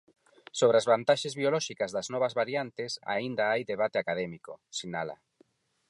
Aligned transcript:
Sobre 0.59 0.77
as 0.79 0.89
vantaxes 0.91 1.37
biolóxicas 1.39 1.93
das 1.95 2.07
novas 2.13 2.33
variantes 2.41 2.91
"aínda 3.15 3.43
hai 3.51 3.61
debate 3.71 3.97
académico", 3.99 4.51
sinala. 4.77 5.15